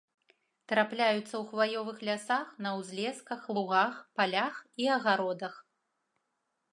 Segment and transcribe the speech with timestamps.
[0.71, 5.53] Трапляюцца ў хваёвых лясах, на ўзлесках, лугах, палях і агародах.